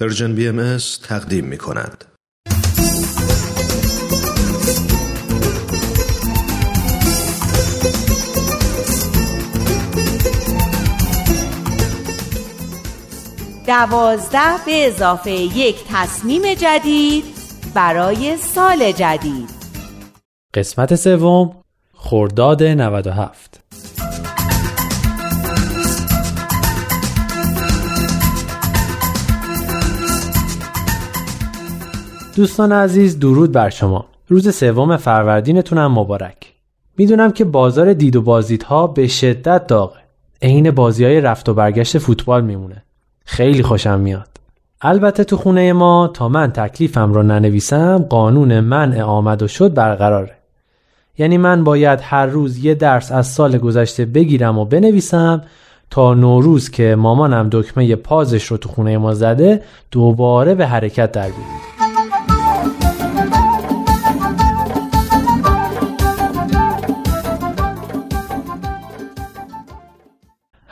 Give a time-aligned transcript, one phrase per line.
[0.00, 2.04] پرژن بی ام تقدیم می کند.
[13.66, 17.24] دوازده به اضافه یک تصمیم جدید
[17.74, 19.50] برای سال جدید
[20.54, 23.63] قسمت سوم خرداد 97
[32.34, 34.06] دوستان عزیز درود بر شما.
[34.28, 36.36] روز سوم فروردینتونم مبارک.
[36.98, 39.98] می‌دونم که بازار دید و بازدیدها به شدت داغه.
[40.42, 42.82] عین بازی های رفت و برگشت فوتبال میمونه.
[43.24, 44.28] خیلی خوشم میاد.
[44.80, 50.34] البته تو خونه ما تا من تکلیفم رو ننویسم قانون منع آمد و شد برقراره.
[51.18, 55.42] یعنی من باید هر روز یه درس از سال گذشته بگیرم و بنویسم
[55.90, 61.28] تا نوروز که مامانم دکمه پازش رو تو خونه ما زده دوباره به حرکت در
[61.28, 61.73] بیاریم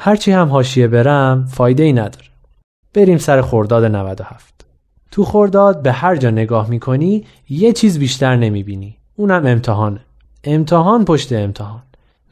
[0.04, 2.26] هرچی هم حاشیه برم فایده ای نداره.
[2.94, 4.64] بریم سر خرداد 97
[5.10, 8.96] تو خرداد به هر جا نگاه می‌کنی یه چیز بیشتر نمی‌بینی.
[9.16, 10.00] اونم امتحانه.
[10.44, 11.82] امتحان پشت امتحان.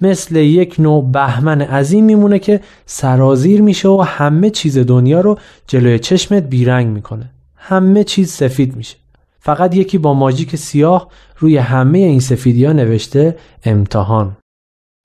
[0.00, 5.98] مثل یک نوع بهمن عظیم میمونه که سرازیر میشه و همه چیز دنیا رو جلوی
[5.98, 7.30] چشمت بیرنگ می‌کنه.
[7.56, 8.96] همه چیز سفید میشه.
[9.41, 14.36] فقط یکی با ماژیک سیاه روی همه این سفیدی ها نوشته امتحان.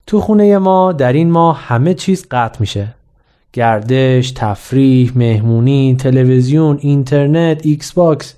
[0.07, 2.95] تو خونه ما در این ماه همه چیز قطع میشه.
[3.53, 8.35] گردش، تفریح، مهمونی، تلویزیون، اینترنت، Xbox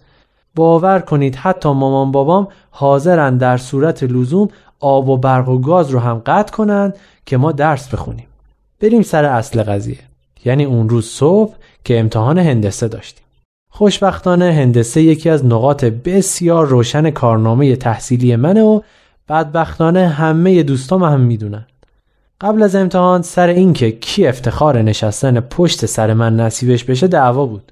[0.56, 6.00] باور کنید حتی مامان بابام حاضرن در صورت لزوم آب و برق و گاز رو
[6.00, 6.96] هم قطع کنند
[7.26, 8.28] که ما درس بخونیم.
[8.82, 10.00] بریم سر اصل قضیه.
[10.46, 13.24] یعنی اون روز صبح که امتحان هندسه داشتیم.
[13.70, 18.82] خوشبختانه هندسه یکی از نقاط بسیار روشن کارنامه تحصیلی منه و
[19.30, 21.66] بدبختانه همه دوستام هم می‌دونن.
[22.42, 27.72] قبل از امتحان سر اینکه کی افتخار نشستن پشت سر من نصیبش بشه دعوا بود.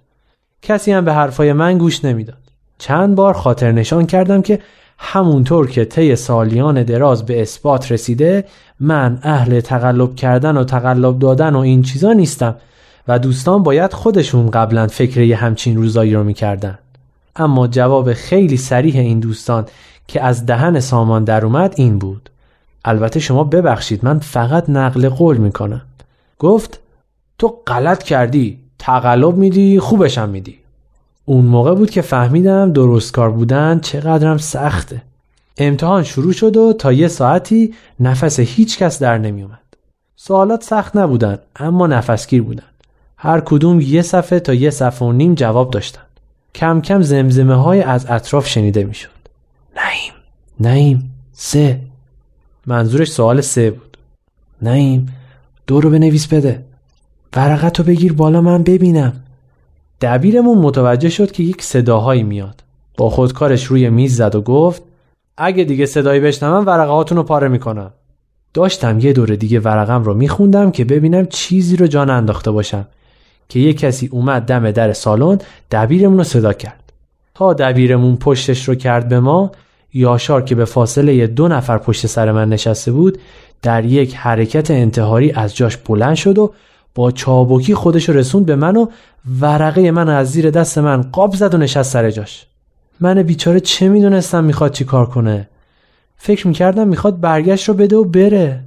[0.61, 2.38] کسی هم به حرفای من گوش نمی‌داد.
[2.77, 4.59] چند بار خاطر نشان کردم که
[4.97, 8.45] همونطور که طی سالیان دراز به اثبات رسیده
[8.79, 12.55] من اهل تقلب کردن و تقلب دادن و این چیزا نیستم
[13.07, 16.79] و دوستان باید خودشون قبلا فکر یه همچین روزایی رو می‌کردن.
[17.35, 19.66] اما جواب خیلی سریح این دوستان
[20.07, 22.29] که از دهن سامان در اومد این بود.
[22.85, 25.81] البته شما ببخشید من فقط نقل قول می‌کنم.
[26.40, 26.79] گفت
[27.40, 30.59] تو غلط کردی تقلب میدی خوبشم میدی.
[31.25, 35.02] اون موقع بود که فهمیدم درست کار بودن چقدرم سخته.
[35.57, 39.59] امتحان شروع شد و تا یه ساعتی نفس هیچ کس در نمیومد
[40.16, 42.63] سوالات سخت نبودن اما نفسگیر بودن.
[43.17, 46.02] هر کدوم یه صفحه تا یه صفحه و نیم جواب داشتن.
[46.55, 49.09] کم کم زمزمه های از اطراف شنیده می‌شد.
[49.77, 50.13] نعیم
[50.59, 51.79] نعیم سه.
[52.66, 53.97] منظورش سوال سه بود.
[54.61, 55.16] نعیم
[55.67, 56.66] دو رو بنویس بده.
[57.35, 59.13] ورقتو بگیر بالا من ببینم.
[60.01, 62.63] دبیرمون متوجه شد که یک صداهایی میاد.
[62.97, 64.83] با خودکارش روی میز زد و گفت
[65.37, 67.91] اگه دیگه صدایی بشنوم ورقه هاتون رو پاره می‌کنم.
[68.53, 72.87] داشتم یه دور دیگه ورقم رو میخوندم که ببینم چیزی رو جان انداخته باشم.
[73.50, 75.39] که یه کسی اومد دم در سالن
[75.72, 76.94] دبیرمون رو صدا کرد.
[77.35, 79.51] تا دبیرمون پشتش رو کرد به ما
[79.94, 83.17] یاشار که به فاصله دو نفر پشت سر من نشسته بود
[83.61, 86.53] در یک حرکت انتحاری از جاش بلند شد و
[86.95, 88.88] با چابکی خودش رسوند به من و
[89.41, 92.45] ورقه من از زیر دست من قاب زد و نشست سر جاش.
[93.00, 95.47] من بیچاره چه می‌دونستم می‌خواد چی کار کنه؟
[96.17, 98.59] فکر می‌کردم می‌خواد برگشت رو بده و بره.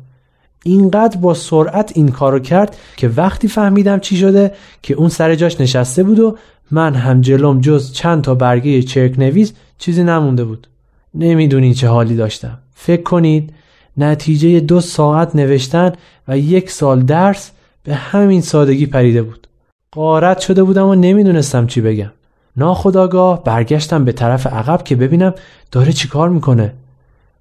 [0.65, 4.53] اینقدر با سرعت این کارو کرد که وقتی فهمیدم چی شده
[4.83, 6.37] که اون سر جاش نشسته بود و
[6.71, 10.67] من هم جلوم جز چند تا برگه چرک نویس چیزی نمونده بود.
[11.15, 12.59] نمی‌دونی چه حالی داشتم.
[12.75, 13.53] فکر کنید
[13.97, 15.93] نتیجه دو ساعت نوشتن
[16.29, 17.51] و یک سال درس
[17.85, 19.47] به همین سادگی پریده بود.
[19.93, 22.13] قارت شده بودم و نمی‌دونستم چی بگم.
[22.57, 25.35] ناخداگاه برگشتم به طرف عقب که ببینم
[25.73, 26.73] داره چیکار می‌کنه.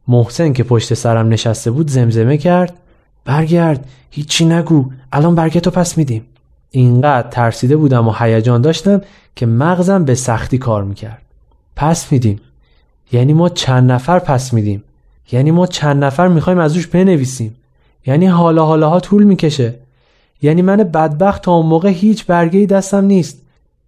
[0.07, 2.73] محسن که پشت سرم نشسته بود زمزمه کرد.
[3.27, 3.85] برگرد.
[4.09, 4.85] هیچی نگو.
[5.11, 6.25] الان برگتو پس میدیم.
[6.71, 9.01] اینقدر ترسیده بودم و هیجان داشتم
[9.35, 11.21] که مغزم به سختی کار می‌کرد.
[11.75, 12.41] پس میدیم.
[13.11, 14.83] یعنی ما چند نفر پس میدیم.
[15.31, 17.55] یعنی ما چند نفر می‌خوایم از روش بنویسیم.
[18.05, 19.75] یعنی حالا حالا ها طول می‌کشه.
[20.41, 23.41] یعنی من بدبخت تا اون موقع هیچ برگه دستم نیست.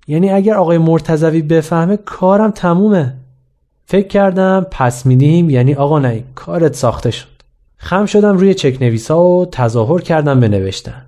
[0.07, 3.13] یعنی اگر آقای مرتزوی بفهمه کارم تمومه.
[3.85, 5.49] فکر کردم پس میدیم.
[5.49, 7.28] یعنی آقا نه کارت ساخته شد.
[7.81, 11.05] خم شدم روی چک نویسا و تظاهر کردم به نوشتن.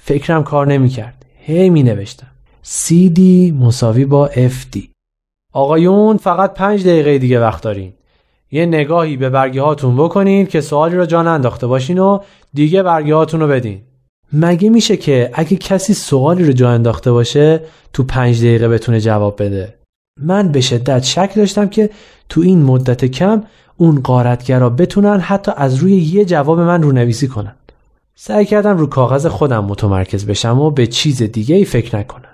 [0.00, 1.24] فکرم کار نمی‌کرد.
[1.38, 2.26] هی می نوشتم
[2.64, 3.20] CD
[3.52, 4.78] مساوی با FD
[5.52, 7.92] آقایون فقط پنج دقیقه دیگه وقت دارین.
[8.50, 12.18] یه نگاهی به برگه هاتون بکنین که سوالی رو جان انداخته باشین و
[12.54, 13.80] دیگه برگه هاتون رو بدین.
[14.32, 17.60] مگه میشه که اگه کسی سوالی رو جا انداخته باشه
[17.92, 19.74] تو پنج دقیقه بتونه جواب بده؟
[20.20, 21.90] من به شدت شک داشتم که
[22.28, 23.42] تو این مدت کم
[23.80, 27.54] اون قارتگرا بتونن حتی از روی یه جواب من رو نویسی کنن.
[28.14, 32.24] سعی کردم رو کاغذ خودم متمرکز بشم و به چیز دیگه ای فکر نکنم.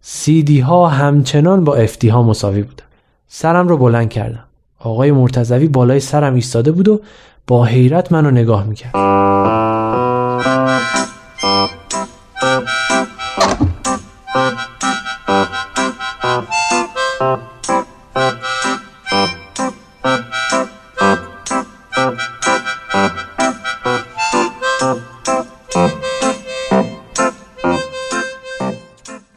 [0.00, 2.84] سیدی ها همچنان با افتی ها مساوی بودن
[3.28, 4.44] سرم رو بلند کردم.
[4.78, 7.00] آقای مرتزوی بالای سرم ایستاده بود و
[7.46, 8.96] با حیرت منو نگاه می‌کرد.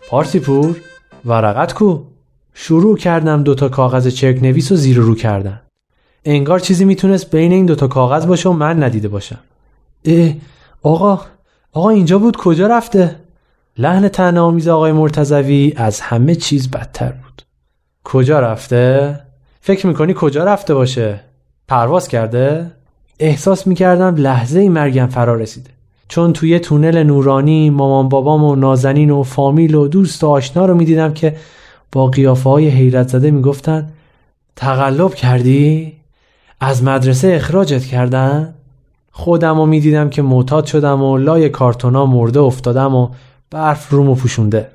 [0.09, 0.75] پارسی پور
[1.25, 2.00] ورقت کو.
[2.53, 5.61] شروع کردم دوتا کاغذ چرک نویس و زیر رو کردن.
[6.25, 9.39] انگار چیزی می‌تونست بین این دوتا کاغذ باشه و من ندیده باشم.
[10.06, 10.33] اه
[10.83, 11.21] آقا
[11.73, 13.15] آقا اینجا بود کجا رفته؟
[13.77, 17.41] لحن تنه آمیز آقای مرتزوی از همه چیز بدتر بود.
[18.03, 19.19] کجا رفته؟
[19.62, 21.19] فکر می‌کنی کجا رفته باشه؟
[21.67, 22.71] پرواز کرده؟
[23.19, 25.69] احساس می‌کردم لحظه ای مرگم فرا رسیده.
[26.09, 30.75] چون توی تونل نورانی مامان بابام و نازنین و فامیل و دوست و آشنا رو
[30.75, 31.35] می‌دیدم که
[31.91, 33.89] با قیافه های حیرت زده می‌گفتن
[34.56, 35.94] تقلب کردی؟
[36.59, 38.53] از مدرسه اخراجت کردن؟
[39.11, 43.09] خودم رو می‌دیدم که معتاد شدم و لای کارتونا مرده افتادم و
[43.51, 44.67] برف رومو پوشونده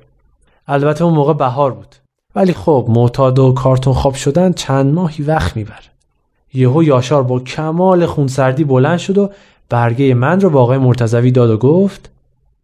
[0.67, 1.95] البته اون موقع بهار بود
[2.35, 5.95] ولی خب معتاد و کارتون خواب شدن چند ماهی وقت می‌بره
[6.53, 9.29] یهو یاشار با کمال خونسردی بلند شد و
[9.69, 12.09] برگه من رو با آقای مرتزوی داد و گفت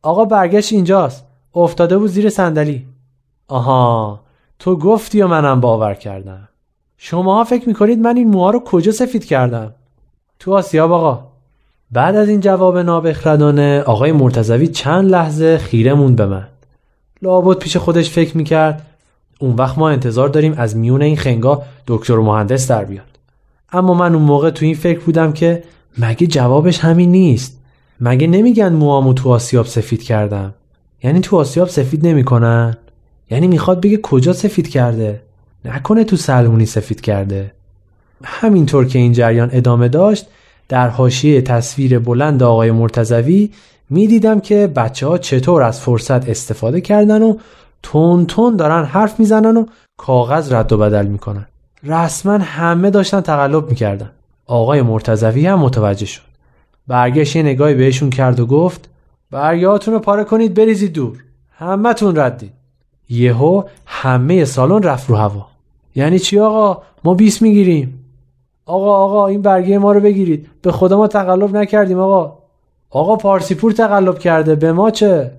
[0.01, 1.25] آقا برگشت اینجاست.
[1.55, 2.85] افتاده بود زیر صندلی.
[3.47, 4.19] آها
[4.59, 6.47] تو گفتی و منم باور کردم.
[6.97, 9.73] شماها فکر می‌کنید من این موها رو کجا سفید کردم؟
[10.39, 11.23] تو آسیاب آقا
[11.91, 16.47] بعد از این جواب نابخردانه آقای مرتزوی چند لحظه خیره موند به من.
[17.21, 18.87] لابد پیش خودش فکر می‌کرد
[19.39, 23.05] اون وقت ما انتظار داریم از میون این خنگا دکتر و مهندس در بیاد.
[23.71, 25.63] اما من اون موقع تو این فکر بودم که
[25.97, 27.57] مگه جوابش همین نیست؟
[27.99, 30.53] مگه نمیگن موامو تو آسیاب سفید کردم؟
[31.03, 32.77] یعنی تو آسیاب سفید نمی‌کنن؟
[33.29, 35.21] یعنی می‌خواد بگه کجا سفید کرده؟
[35.65, 37.51] نکنه تو سلمونی سفید کرده.
[38.23, 40.27] همینطور که این جریان ادامه داشت
[40.69, 43.49] در حاشیه تصویر بلند آقای مرتزوی
[43.89, 47.37] می‌دیدم که بچه ها چطور از فرصت استفاده کردن و
[47.83, 49.65] تون تون دارن حرف می‌زنن و
[49.97, 51.45] کاغذ رد و بدل می‌کنن.
[51.83, 54.09] رسما همه داشتن تقلب می‌کردن.
[54.51, 56.21] آقای مرتزوی هم متوجه شد.
[56.87, 58.89] برگشت یه نگاهی بهشون کرد و گفت
[59.31, 61.23] برگهاتون رو پاره کنید بریزید دور.
[61.57, 62.53] همتون ردید.
[63.09, 65.47] یهو همه سالن رفت رو هوا.
[65.95, 68.05] یعنی چی آقا؟ ما بیس می‌گیریم.
[68.65, 70.49] آقا آقا این برگه ما رو بگیرید.
[70.61, 72.37] به خدا ما تقلب نکردیم آقا.
[72.89, 74.55] آقا پارسیپور تقلب کرده.
[74.55, 75.31] به ما چه؟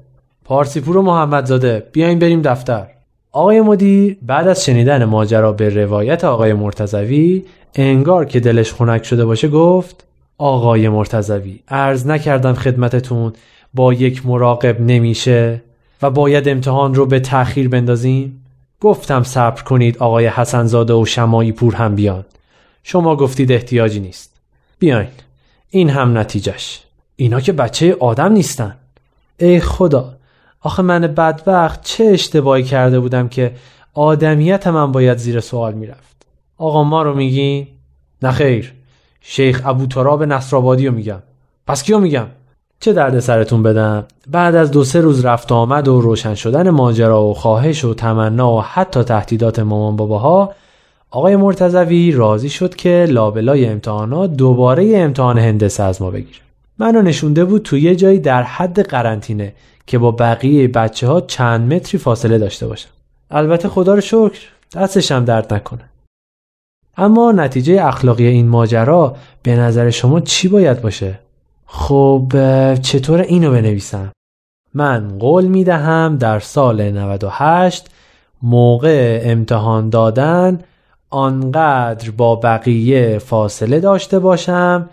[0.45, 1.87] پارسیپور و محمدزاده.
[1.93, 2.87] بیاین بریم دفتر.
[3.33, 7.45] آقای مدیر بعد از شنیدن ماجرا به روایت آقای مرتزوی
[7.75, 10.05] انگار که دلش خنک شده باشه گفت
[10.39, 13.33] آقای مرتزوی ارز نکردم خدمتتون
[13.75, 15.63] با یک مراقب نمیشه
[16.03, 18.45] و باید امتحان رو به تأخیر بندازیم؟
[18.81, 22.25] گفتم صبر کنید آقای حسنزاده و شمایی پور هم بیان.
[22.83, 24.41] شما گفتید احتیاجی نیست.
[24.79, 25.09] بیاین.
[25.71, 26.83] این هم نتیجهش.
[27.17, 28.77] اینا که بچه آدم نیستن.
[29.39, 30.15] ای خدا.
[30.63, 33.53] آخه من بدبخت چه اشتباهی کرده بودم که
[33.95, 36.27] آدمیت من باید زیر سوال می‌رفت؟
[36.59, 37.67] آقا ما رو میگین؟
[38.23, 38.73] نخیر
[39.21, 41.23] شیخ ابو تراب نصرآبادی رو میگم.
[41.67, 42.27] پس کیو میگم؟
[42.81, 47.23] چه درد سرتون بدم؟ بعد از دو سه روز رفت آمد و روشن شدن ماجرا
[47.23, 50.53] و خواهش و تمنا و حتی تهدیدات مامان باباها
[51.11, 56.39] آقای مرتزوی راضی شد که لابلای امتحانات دوباره امتحان هندسه از ما بگیره.
[56.79, 59.55] منو نشونده بود تو یه جایی در حد قرنطینه.
[59.87, 62.91] که با بقیه بچه ها چند متری فاصله داشته باشم
[63.31, 64.41] البته خدا رو شکر
[64.75, 65.85] دستشم درد نکنه
[66.97, 71.19] اما نتیجه اخلاقی این ماجرا به نظر شما چی باید باشه؟
[71.67, 72.33] خب
[72.83, 74.13] چطور اینو بنویسم؟
[74.75, 77.91] من قول می دهم در سال 98
[78.43, 80.61] موقع امتحان دادن
[81.11, 84.91] آنقدر با بقیه فاصله داشته باشم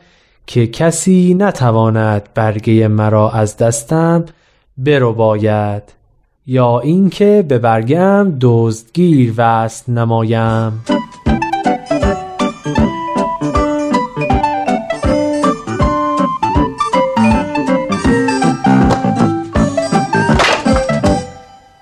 [0.48, 4.26] که کسی نتواند برگه مرا از دستم
[4.86, 5.84] برو باید
[6.46, 10.86] یا اینکه به برگم دزدگیر وست نمایم.